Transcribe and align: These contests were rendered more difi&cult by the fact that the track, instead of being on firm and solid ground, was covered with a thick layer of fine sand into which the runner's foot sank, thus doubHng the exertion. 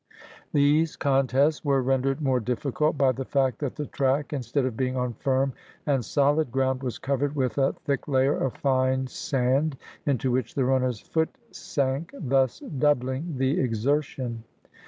These 0.51 0.95
contests 0.95 1.63
were 1.63 1.83
rendered 1.83 2.21
more 2.21 2.41
difi&cult 2.41 2.97
by 2.97 3.11
the 3.11 3.23
fact 3.23 3.59
that 3.59 3.75
the 3.75 3.85
track, 3.85 4.33
instead 4.33 4.65
of 4.65 4.75
being 4.75 4.97
on 4.97 5.13
firm 5.13 5.53
and 5.85 6.03
solid 6.03 6.51
ground, 6.51 6.81
was 6.81 6.97
covered 6.97 7.35
with 7.35 7.59
a 7.59 7.73
thick 7.73 8.07
layer 8.07 8.35
of 8.35 8.55
fine 8.57 9.05
sand 9.05 9.77
into 10.07 10.31
which 10.31 10.55
the 10.55 10.65
runner's 10.65 10.99
foot 11.01 11.29
sank, 11.51 12.09
thus 12.19 12.61
doubHng 12.61 13.37
the 13.37 13.59
exertion. 13.59 14.43